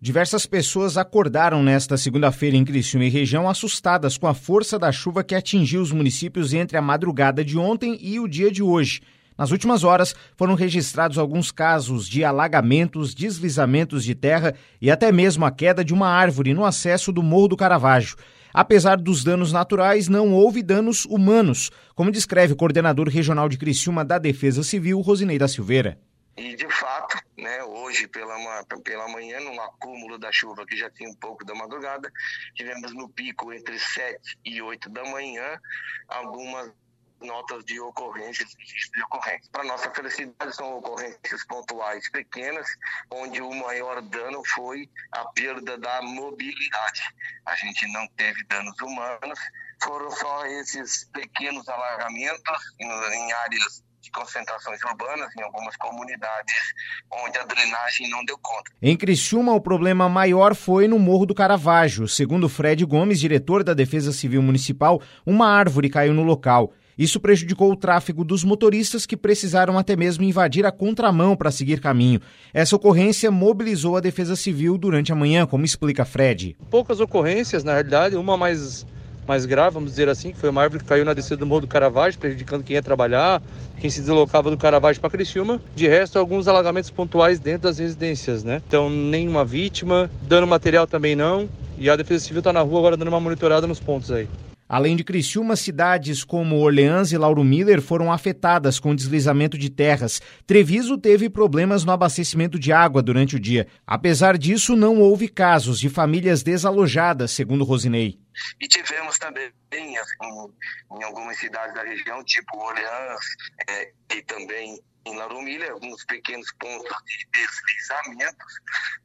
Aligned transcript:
Diversas 0.00 0.46
pessoas 0.46 0.96
acordaram 0.96 1.60
nesta 1.60 1.96
segunda-feira 1.96 2.56
em 2.56 2.64
Criciúma 2.64 3.06
e 3.06 3.08
região 3.08 3.48
assustadas 3.48 4.16
com 4.16 4.28
a 4.28 4.34
força 4.34 4.78
da 4.78 4.92
chuva 4.92 5.24
que 5.24 5.34
atingiu 5.34 5.82
os 5.82 5.90
municípios 5.90 6.54
entre 6.54 6.78
a 6.78 6.82
madrugada 6.82 7.44
de 7.44 7.58
ontem 7.58 7.98
e 8.00 8.20
o 8.20 8.28
dia 8.28 8.48
de 8.48 8.62
hoje. 8.62 9.00
Nas 9.36 9.50
últimas 9.50 9.82
horas, 9.82 10.14
foram 10.36 10.54
registrados 10.54 11.18
alguns 11.18 11.50
casos 11.50 12.08
de 12.08 12.24
alagamentos, 12.24 13.12
deslizamentos 13.12 14.04
de 14.04 14.14
terra 14.14 14.54
e 14.80 14.88
até 14.88 15.10
mesmo 15.10 15.44
a 15.44 15.50
queda 15.50 15.84
de 15.84 15.92
uma 15.92 16.08
árvore 16.08 16.54
no 16.54 16.64
acesso 16.64 17.10
do 17.10 17.22
Morro 17.22 17.48
do 17.48 17.56
Caravaggio. 17.56 18.16
Apesar 18.54 18.98
dos 18.98 19.24
danos 19.24 19.52
naturais, 19.52 20.06
não 20.06 20.32
houve 20.32 20.62
danos 20.62 21.06
humanos, 21.06 21.72
como 21.96 22.12
descreve 22.12 22.52
o 22.52 22.56
coordenador 22.56 23.08
regional 23.08 23.48
de 23.48 23.58
Criciúma 23.58 24.04
da 24.04 24.18
Defesa 24.18 24.62
Civil, 24.62 25.00
Rosinei 25.00 25.38
da 25.38 25.48
Silveira. 25.48 25.98
E 26.36 26.54
de 26.54 26.68
fato, 26.68 27.17
né, 27.38 27.62
hoje 27.62 28.08
pela, 28.08 28.36
pela 28.84 29.08
manhã, 29.08 29.38
no 29.40 29.60
acúmulo 29.62 30.18
da 30.18 30.32
chuva 30.32 30.66
que 30.66 30.76
já 30.76 30.90
tinha 30.90 31.08
um 31.08 31.14
pouco 31.14 31.44
da 31.44 31.54
madrugada, 31.54 32.12
tivemos 32.54 32.92
no 32.92 33.08
pico 33.08 33.52
entre 33.52 33.78
7 33.78 34.38
e 34.44 34.60
8 34.60 34.90
da 34.90 35.04
manhã 35.04 35.60
algumas 36.08 36.72
notas 37.20 37.64
de 37.64 37.80
ocorrências, 37.80 38.48
de. 38.50 39.48
Para 39.50 39.64
nossa 39.64 39.90
felicidade, 39.90 40.54
são 40.54 40.78
ocorrências 40.78 41.44
pontuais 41.46 42.08
pequenas, 42.10 42.66
onde 43.10 43.40
o 43.40 43.52
maior 43.54 44.00
dano 44.02 44.42
foi 44.54 44.88
a 45.12 45.24
perda 45.26 45.76
da 45.78 46.02
mobilidade. 46.02 47.02
A 47.46 47.54
gente 47.56 47.86
não 47.92 48.06
teve 48.16 48.44
danos 48.44 48.78
humanos, 48.80 49.38
foram 49.82 50.10
só 50.10 50.46
esses 50.46 51.04
pequenos 51.12 51.68
alagamentos 51.68 52.74
em 52.80 53.32
áreas 53.32 53.87
de 54.00 54.10
concentrações 54.10 54.82
urbanas 54.84 55.30
em 55.36 55.42
algumas 55.42 55.76
comunidades 55.76 56.54
onde 57.24 57.38
a 57.38 57.44
drenagem 57.44 58.08
não 58.10 58.24
deu 58.24 58.38
conta. 58.38 58.70
Em 58.80 58.96
Criciúma, 58.96 59.52
o 59.52 59.60
problema 59.60 60.08
maior 60.08 60.54
foi 60.54 60.86
no 60.88 60.98
Morro 60.98 61.26
do 61.26 61.34
Caravaggio. 61.34 62.08
Segundo 62.08 62.48
Fred 62.48 62.84
Gomes, 62.84 63.20
diretor 63.20 63.64
da 63.64 63.74
Defesa 63.74 64.12
Civil 64.12 64.42
Municipal, 64.42 65.00
uma 65.26 65.48
árvore 65.48 65.90
caiu 65.90 66.14
no 66.14 66.22
local. 66.22 66.72
Isso 66.98 67.20
prejudicou 67.20 67.70
o 67.70 67.76
tráfego 67.76 68.24
dos 68.24 68.42
motoristas 68.42 69.06
que 69.06 69.16
precisaram 69.16 69.78
até 69.78 69.94
mesmo 69.94 70.24
invadir 70.24 70.66
a 70.66 70.72
contramão 70.72 71.36
para 71.36 71.52
seguir 71.52 71.80
caminho. 71.80 72.20
Essa 72.52 72.74
ocorrência 72.74 73.30
mobilizou 73.30 73.96
a 73.96 74.00
Defesa 74.00 74.34
Civil 74.34 74.76
durante 74.76 75.12
a 75.12 75.14
manhã, 75.14 75.46
como 75.46 75.64
explica 75.64 76.04
Fred. 76.04 76.56
Poucas 76.68 76.98
ocorrências, 76.98 77.62
na 77.62 77.74
realidade, 77.74 78.16
uma 78.16 78.36
mais 78.36 78.84
mais 79.28 79.44
grave, 79.44 79.74
vamos 79.74 79.90
dizer 79.90 80.08
assim, 80.08 80.32
que 80.32 80.38
foi 80.38 80.48
uma 80.48 80.62
árvore 80.62 80.82
que 80.82 80.88
caiu 80.88 81.04
na 81.04 81.12
descida 81.12 81.36
do 81.36 81.46
Morro 81.46 81.60
do 81.60 81.66
Caravaggio, 81.66 82.18
prejudicando 82.18 82.64
quem 82.64 82.74
ia 82.74 82.82
trabalhar, 82.82 83.42
quem 83.78 83.90
se 83.90 84.00
deslocava 84.00 84.50
do 84.50 84.56
Caravaggio 84.56 85.00
para 85.00 85.10
Criciúma. 85.10 85.60
De 85.76 85.86
resto, 85.86 86.18
alguns 86.18 86.48
alagamentos 86.48 86.90
pontuais 86.90 87.38
dentro 87.38 87.62
das 87.62 87.78
residências, 87.78 88.42
né? 88.42 88.62
Então, 88.66 88.88
nenhuma 88.88 89.44
vítima, 89.44 90.10
dano 90.22 90.46
material 90.46 90.86
também 90.86 91.14
não. 91.14 91.48
E 91.76 91.88
a 91.90 91.94
Defesa 91.94 92.24
Civil 92.24 92.40
está 92.40 92.52
na 92.52 92.60
rua 92.62 92.78
agora 92.78 92.96
dando 92.96 93.08
uma 93.08 93.20
monitorada 93.20 93.66
nos 93.66 93.78
pontos 93.78 94.10
aí. 94.10 94.26
Além 94.68 94.96
de 94.96 95.02
Criciúma, 95.02 95.56
cidades 95.56 96.22
como 96.22 96.58
Orleans 96.58 97.10
e 97.10 97.16
Lauro 97.16 97.42
Miller 97.42 97.80
foram 97.80 98.12
afetadas 98.12 98.78
com 98.78 98.94
deslizamento 98.94 99.56
de 99.56 99.70
terras. 99.70 100.20
Treviso 100.46 100.98
teve 100.98 101.30
problemas 101.30 101.86
no 101.86 101.92
abastecimento 101.92 102.58
de 102.58 102.70
água 102.70 103.00
durante 103.00 103.36
o 103.36 103.40
dia. 103.40 103.66
Apesar 103.86 104.36
disso, 104.36 104.76
não 104.76 105.00
houve 105.00 105.26
casos 105.26 105.80
de 105.80 105.88
famílias 105.88 106.42
desalojadas, 106.42 107.30
segundo 107.30 107.64
Rosinei. 107.64 108.18
E 108.60 108.68
tivemos 108.68 109.18
também 109.18 109.52
em, 109.72 109.94
em 109.96 111.04
algumas 111.04 111.38
cidades 111.38 111.74
da 111.74 111.82
região, 111.82 112.24
tipo 112.24 112.56
Orleans 112.58 113.20
é, 113.68 113.92
e 114.14 114.22
também 114.22 114.82
em 115.06 115.16
Larumilha, 115.16 115.72
alguns 115.72 116.04
pequenos 116.04 116.52
pontos 116.58 116.94
de 117.06 117.26
deslizamentos, 117.32 118.60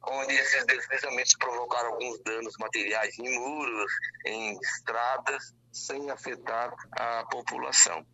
onde 0.06 0.34
esses 0.34 0.66
deslizamentos 0.66 1.34
provocaram 1.36 1.92
alguns 1.94 2.20
danos 2.24 2.54
materiais 2.58 3.18
em 3.18 3.38
muros, 3.38 3.92
em 4.26 4.58
estradas, 4.60 5.54
sem 5.72 6.10
afetar 6.10 6.72
a 6.92 7.24
população. 7.24 8.06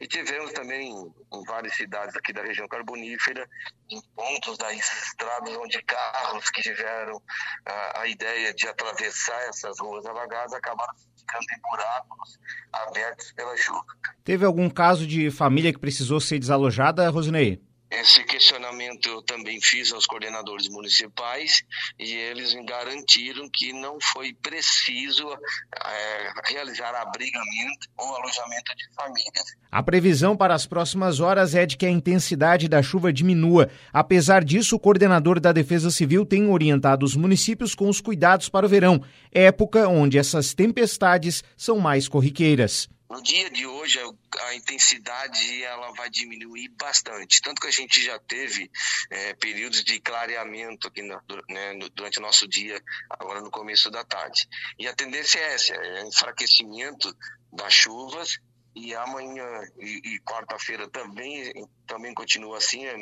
E 0.00 0.06
tivemos 0.06 0.52
também 0.52 0.90
em 0.90 1.44
várias 1.44 1.74
cidades 1.74 2.16
aqui 2.16 2.32
da 2.32 2.42
região 2.42 2.66
carbonífera, 2.68 3.48
em 3.90 4.00
pontos 4.14 4.58
das 4.58 4.76
estradas 4.76 5.56
onde 5.56 5.82
carros 5.82 6.50
que 6.50 6.62
tiveram 6.62 7.20
a, 7.66 8.00
a 8.00 8.06
ideia 8.06 8.54
de 8.54 8.66
atravessar 8.66 9.40
essas 9.48 9.78
ruas 9.80 10.04
alagadas 10.06 10.52
acabaram 10.52 10.94
ficando 11.16 11.44
em 11.56 11.60
buracos 11.60 12.38
abertos 12.72 13.32
pela 13.32 13.56
chuva. 13.56 13.84
Teve 14.24 14.44
algum 14.44 14.68
caso 14.68 15.06
de 15.06 15.30
família 15.30 15.72
que 15.72 15.78
precisou 15.78 16.20
ser 16.20 16.38
desalojada, 16.38 17.08
Rosinei? 17.10 17.67
Esse 17.90 18.22
questionamento 18.24 19.08
eu 19.08 19.22
também 19.22 19.58
fiz 19.62 19.92
aos 19.92 20.04
coordenadores 20.04 20.68
municipais 20.68 21.62
e 21.98 22.12
eles 22.12 22.52
me 22.52 22.62
garantiram 22.64 23.48
que 23.50 23.72
não 23.72 23.98
foi 24.12 24.34
preciso 24.34 25.26
é, 25.32 26.32
realizar 26.44 26.94
abrigamento 26.94 27.88
ou 27.96 28.14
alojamento 28.16 28.76
de 28.76 28.94
famílias. 28.94 29.56
A 29.72 29.82
previsão 29.82 30.36
para 30.36 30.54
as 30.54 30.66
próximas 30.66 31.18
horas 31.18 31.54
é 31.54 31.64
de 31.64 31.78
que 31.78 31.86
a 31.86 31.90
intensidade 31.90 32.68
da 32.68 32.82
chuva 32.82 33.10
diminua. 33.10 33.70
Apesar 33.90 34.44
disso, 34.44 34.76
o 34.76 34.80
coordenador 34.80 35.40
da 35.40 35.50
Defesa 35.50 35.90
Civil 35.90 36.26
tem 36.26 36.46
orientado 36.46 37.06
os 37.06 37.16
municípios 37.16 37.74
com 37.74 37.88
os 37.88 38.02
cuidados 38.02 38.50
para 38.50 38.66
o 38.66 38.68
verão, 38.68 39.02
época 39.32 39.88
onde 39.88 40.18
essas 40.18 40.52
tempestades 40.52 41.42
são 41.56 41.78
mais 41.78 42.06
corriqueiras. 42.06 42.88
No 43.10 43.22
dia 43.22 43.48
de 43.48 43.66
hoje, 43.66 43.98
a 44.40 44.54
intensidade 44.54 45.62
ela 45.62 45.92
vai 45.92 46.10
diminuir 46.10 46.68
bastante. 46.78 47.40
Tanto 47.40 47.60
que 47.60 47.66
a 47.66 47.72
gente 47.72 48.02
já 48.02 48.18
teve 48.18 48.70
é, 49.10 49.32
períodos 49.34 49.82
de 49.82 49.98
clareamento 49.98 50.88
aqui 50.88 51.02
na, 51.02 51.22
né, 51.48 51.78
durante 51.94 52.18
o 52.18 52.22
nosso 52.22 52.46
dia, 52.46 52.82
agora 53.08 53.40
no 53.40 53.50
começo 53.50 53.90
da 53.90 54.04
tarde. 54.04 54.46
E 54.78 54.86
a 54.86 54.94
tendência 54.94 55.38
é 55.38 55.54
essa, 55.54 55.74
é 55.74 56.06
enfraquecimento 56.06 57.16
das 57.50 57.72
chuvas 57.72 58.38
e 58.74 58.94
amanhã 58.94 59.62
e, 59.78 60.14
e 60.14 60.20
quarta-feira 60.20 60.88
também 60.88 61.52
também 61.86 62.14
continua 62.14 62.58
assim 62.58 62.86
é, 62.86 62.96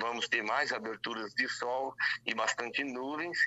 vamos 0.00 0.28
ter 0.28 0.42
mais 0.42 0.72
aberturas 0.72 1.32
de 1.34 1.48
sol 1.48 1.94
e 2.24 2.34
bastante 2.34 2.84
nuvens 2.84 3.38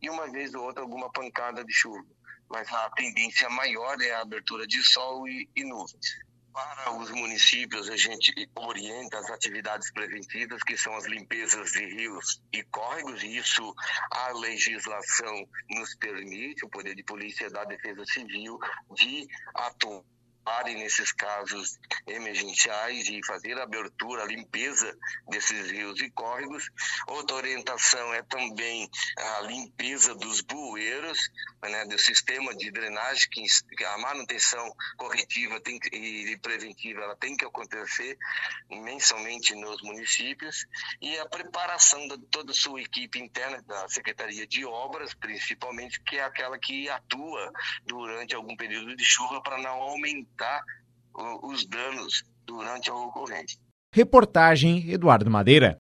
e 0.00 0.10
uma 0.10 0.30
vez 0.30 0.54
ou 0.54 0.64
outra 0.64 0.82
alguma 0.82 1.10
pancada 1.10 1.64
de 1.64 1.72
chuva 1.72 2.04
mas 2.52 2.70
a 2.70 2.90
tendência 2.90 3.48
maior 3.48 3.98
é 4.02 4.12
a 4.12 4.20
abertura 4.20 4.66
de 4.66 4.82
sol 4.82 5.26
e, 5.26 5.48
e 5.56 5.64
nuvens. 5.64 6.20
Para 6.52 6.92
os 6.92 7.10
municípios, 7.10 7.88
a 7.88 7.96
gente 7.96 8.30
orienta 8.54 9.18
as 9.18 9.30
atividades 9.30 9.90
preventivas, 9.90 10.62
que 10.62 10.76
são 10.76 10.94
as 10.94 11.06
limpezas 11.06 11.72
de 11.72 11.86
rios 11.86 12.42
e 12.52 12.62
córregos, 12.64 13.22
e 13.22 13.38
isso 13.38 13.74
a 14.10 14.32
legislação 14.32 15.48
nos 15.70 15.94
permite, 15.94 16.66
o 16.66 16.68
Poder 16.68 16.94
de 16.94 17.02
Polícia 17.02 17.48
da 17.48 17.64
Defesa 17.64 18.04
Civil, 18.04 18.58
de 18.94 19.26
atuar 19.54 20.04
parem 20.44 20.76
nesses 20.76 21.12
casos 21.12 21.78
emergenciais 22.06 23.08
e 23.08 23.20
fazer 23.26 23.58
a 23.58 23.64
abertura, 23.64 24.22
a 24.22 24.26
limpeza 24.26 24.96
desses 25.28 25.70
rios 25.70 26.00
e 26.00 26.10
córregos. 26.10 26.68
Outra 27.06 27.36
orientação 27.36 28.12
é 28.14 28.22
também 28.22 28.88
a 29.16 29.40
limpeza 29.42 30.14
dos 30.14 30.40
bueiros, 30.40 31.18
né, 31.62 31.84
do 31.86 31.98
sistema 31.98 32.54
de 32.54 32.70
drenagem, 32.70 33.28
que 33.30 33.84
a 33.84 33.98
manutenção 33.98 34.74
corretiva 34.96 35.60
tem, 35.60 35.78
e 35.92 36.36
preventiva 36.38 37.02
ela 37.02 37.16
tem 37.16 37.36
que 37.36 37.44
acontecer 37.44 38.16
mensalmente 38.70 39.54
nos 39.54 39.80
municípios 39.82 40.66
e 41.00 41.18
a 41.18 41.26
preparação 41.26 42.06
de 42.08 42.18
toda 42.30 42.52
a 42.52 42.54
sua 42.54 42.80
equipe 42.80 43.18
interna 43.18 43.62
da 43.62 43.88
Secretaria 43.88 44.46
de 44.46 44.64
Obras, 44.64 45.14
principalmente, 45.14 46.00
que 46.02 46.16
é 46.16 46.24
aquela 46.24 46.58
que 46.58 46.88
atua 46.88 47.52
durante 47.84 48.34
algum 48.34 48.56
período 48.56 48.96
de 48.96 49.04
chuva 49.04 49.40
para 49.42 49.58
não 49.58 49.80
aumentar 49.80 50.31
evitar 50.32 50.62
os 51.42 51.66
danos 51.66 52.24
durante 52.46 52.90
a 52.90 52.94
ocorrência. 52.94 53.58
Reportagem 53.94 54.90
Eduardo 54.90 55.30
Madeira. 55.30 55.78